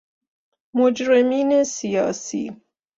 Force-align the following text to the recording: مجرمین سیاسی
مجرمین 0.73 1.63
سیاسی 1.63 2.55